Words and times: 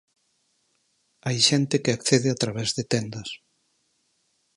Hai 1.25 1.37
xente 1.49 1.75
que 1.83 1.91
accede 1.93 2.29
a 2.31 2.39
través 2.43 2.69
de 2.77 2.83
tendas. 2.93 3.29